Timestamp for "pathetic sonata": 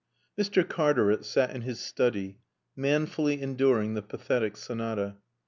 4.01-5.17